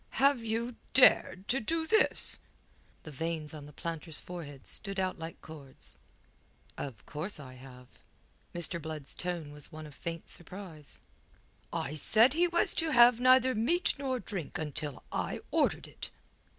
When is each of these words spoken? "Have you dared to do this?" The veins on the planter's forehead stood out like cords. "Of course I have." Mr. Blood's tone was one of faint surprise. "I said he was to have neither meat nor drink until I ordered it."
"Have 0.17 0.43
you 0.43 0.77
dared 0.95 1.47
to 1.49 1.59
do 1.59 1.85
this?" 1.85 2.39
The 3.03 3.11
veins 3.11 3.53
on 3.53 3.67
the 3.67 3.71
planter's 3.71 4.19
forehead 4.19 4.67
stood 4.67 4.99
out 4.99 5.19
like 5.19 5.39
cords. 5.43 5.99
"Of 6.75 7.05
course 7.05 7.39
I 7.39 7.53
have." 7.53 7.87
Mr. 8.51 8.81
Blood's 8.81 9.13
tone 9.13 9.51
was 9.51 9.71
one 9.71 9.85
of 9.85 9.93
faint 9.93 10.31
surprise. 10.31 11.01
"I 11.71 11.93
said 11.93 12.33
he 12.33 12.47
was 12.47 12.73
to 12.81 12.89
have 12.89 13.19
neither 13.19 13.53
meat 13.53 13.93
nor 13.99 14.19
drink 14.19 14.57
until 14.57 15.03
I 15.11 15.41
ordered 15.51 15.87
it." 15.87 16.09